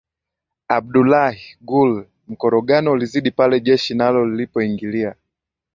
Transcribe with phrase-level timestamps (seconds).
[0.67, 5.15] Abdullah Gul Mkorogano ulizidi pale jeshi nalo lilipoingilia